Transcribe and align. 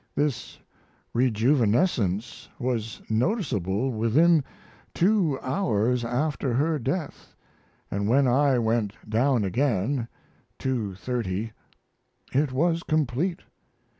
This 0.15 0.57
rejuvenescence 1.13 2.47
was 2.57 3.03
noticeable 3.07 3.91
within 3.91 4.43
two 4.95 5.37
hours 5.43 6.03
after 6.03 6.55
her 6.55 6.79
death; 6.79 7.35
& 7.63 7.89
when 7.91 8.25
I 8.27 8.57
went 8.57 8.93
down 9.07 9.43
again 9.43 10.07
(2.30) 10.59 11.51
it 12.33 12.51
was 12.51 12.81
complete. 12.81 13.41